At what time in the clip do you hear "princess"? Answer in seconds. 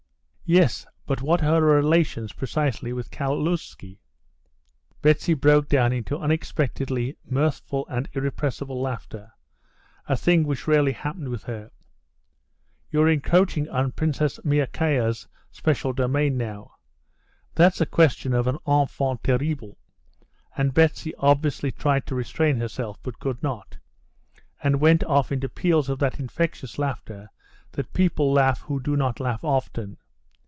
13.93-14.41